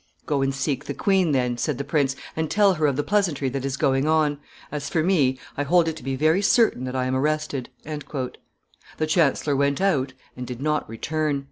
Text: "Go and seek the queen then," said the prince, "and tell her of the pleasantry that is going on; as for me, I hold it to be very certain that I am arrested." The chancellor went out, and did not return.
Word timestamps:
"Go 0.25 0.41
and 0.41 0.51
seek 0.51 0.85
the 0.85 0.95
queen 0.95 1.31
then," 1.31 1.59
said 1.59 1.77
the 1.77 1.83
prince, 1.83 2.15
"and 2.35 2.49
tell 2.49 2.73
her 2.73 2.87
of 2.87 2.95
the 2.95 3.03
pleasantry 3.03 3.49
that 3.49 3.63
is 3.63 3.77
going 3.77 4.07
on; 4.07 4.39
as 4.71 4.89
for 4.89 5.03
me, 5.03 5.37
I 5.55 5.61
hold 5.61 5.87
it 5.87 5.95
to 5.97 6.03
be 6.03 6.15
very 6.15 6.41
certain 6.41 6.85
that 6.85 6.95
I 6.95 7.05
am 7.05 7.15
arrested." 7.15 7.69
The 7.83 9.05
chancellor 9.07 9.55
went 9.55 9.79
out, 9.79 10.13
and 10.35 10.47
did 10.47 10.59
not 10.59 10.89
return. 10.89 11.39